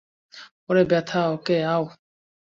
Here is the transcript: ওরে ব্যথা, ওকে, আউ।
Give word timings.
ওরে 0.69 0.83
ব্যথা, 0.83 1.21
ওকে, 1.27 1.57
আউ। 1.65 1.83